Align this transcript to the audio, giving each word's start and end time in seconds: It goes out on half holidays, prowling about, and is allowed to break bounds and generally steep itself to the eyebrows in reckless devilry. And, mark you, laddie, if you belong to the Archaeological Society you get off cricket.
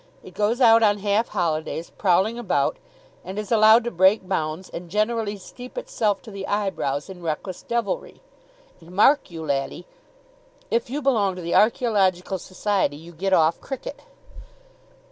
It 0.23 0.33
goes 0.33 0.59
out 0.59 0.81
on 0.81 0.97
half 0.97 1.27
holidays, 1.27 1.91
prowling 1.95 2.39
about, 2.39 2.77
and 3.23 3.37
is 3.37 3.51
allowed 3.51 3.83
to 3.83 3.91
break 3.91 4.27
bounds 4.27 4.67
and 4.67 4.89
generally 4.89 5.37
steep 5.37 5.77
itself 5.77 6.23
to 6.23 6.31
the 6.31 6.47
eyebrows 6.47 7.07
in 7.07 7.21
reckless 7.21 7.61
devilry. 7.61 8.19
And, 8.79 8.89
mark 8.93 9.29
you, 9.29 9.45
laddie, 9.45 9.85
if 10.71 10.89
you 10.89 11.03
belong 11.03 11.35
to 11.35 11.41
the 11.43 11.53
Archaeological 11.53 12.39
Society 12.39 12.97
you 12.97 13.11
get 13.11 13.31
off 13.31 13.61
cricket. 13.61 14.01